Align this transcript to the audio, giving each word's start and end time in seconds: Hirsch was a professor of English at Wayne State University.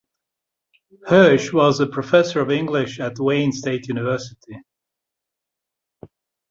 Hirsch 1.07 1.53
was 1.53 1.79
a 1.79 1.85
professor 1.85 2.41
of 2.41 2.49
English 2.49 2.99
at 2.99 3.19
Wayne 3.19 3.51
State 3.51 3.87
University. 3.87 4.59